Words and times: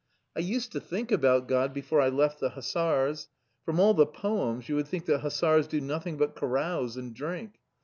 I 0.35 0.39
used 0.39 0.71
to 0.71 0.79
think 0.79 1.11
about 1.11 1.47
God 1.47 1.75
before 1.75 2.01
I 2.01 2.09
left 2.09 2.39
the 2.39 2.49
hussars. 2.49 3.29
From 3.63 3.79
all 3.79 3.93
the 3.93 4.07
poems 4.07 4.67
you 4.67 4.73
would 4.77 4.87
think 4.87 5.05
that 5.05 5.19
hussars 5.19 5.67
do 5.67 5.79
nothing 5.79 6.17
but 6.17 6.35
carouse 6.35 6.97
and 6.97 7.13
drink. 7.13 7.59